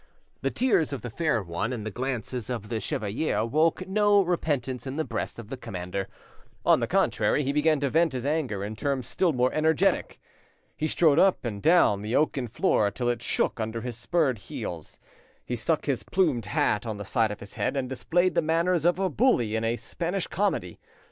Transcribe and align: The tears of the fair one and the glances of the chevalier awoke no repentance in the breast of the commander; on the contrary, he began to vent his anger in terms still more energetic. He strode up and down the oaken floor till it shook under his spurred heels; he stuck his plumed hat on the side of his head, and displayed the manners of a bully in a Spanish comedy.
The 0.41 0.49
tears 0.49 0.91
of 0.93 1.03
the 1.03 1.11
fair 1.11 1.43
one 1.43 1.71
and 1.71 1.85
the 1.85 1.91
glances 1.91 2.49
of 2.49 2.69
the 2.69 2.79
chevalier 2.79 3.37
awoke 3.37 3.87
no 3.87 4.19
repentance 4.23 4.87
in 4.87 4.95
the 4.95 5.03
breast 5.05 5.37
of 5.37 5.49
the 5.49 5.57
commander; 5.57 6.07
on 6.65 6.79
the 6.79 6.87
contrary, 6.87 7.43
he 7.43 7.53
began 7.53 7.79
to 7.81 7.89
vent 7.91 8.13
his 8.13 8.25
anger 8.25 8.63
in 8.63 8.75
terms 8.75 9.05
still 9.05 9.31
more 9.31 9.53
energetic. 9.53 10.17
He 10.75 10.87
strode 10.87 11.19
up 11.19 11.45
and 11.45 11.61
down 11.61 12.01
the 12.01 12.15
oaken 12.15 12.47
floor 12.47 12.89
till 12.89 13.09
it 13.09 13.21
shook 13.21 13.59
under 13.59 13.81
his 13.81 13.95
spurred 13.95 14.39
heels; 14.39 14.99
he 15.45 15.55
stuck 15.55 15.85
his 15.85 16.01
plumed 16.01 16.47
hat 16.47 16.87
on 16.87 16.97
the 16.97 17.05
side 17.05 17.29
of 17.29 17.39
his 17.39 17.53
head, 17.53 17.77
and 17.77 17.87
displayed 17.87 18.33
the 18.33 18.41
manners 18.41 18.85
of 18.85 18.97
a 18.97 19.07
bully 19.07 19.55
in 19.55 19.63
a 19.63 19.75
Spanish 19.77 20.25
comedy. 20.25 20.79